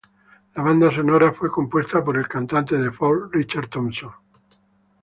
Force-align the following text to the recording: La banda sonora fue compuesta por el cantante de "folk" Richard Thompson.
La 0.55 0.63
banda 0.63 0.89
sonora 0.89 1.31
fue 1.31 1.51
compuesta 1.51 2.03
por 2.03 2.17
el 2.17 2.27
cantante 2.27 2.75
de 2.75 2.91
"folk" 2.91 3.31
Richard 3.35 3.67
Thompson. 3.69 4.09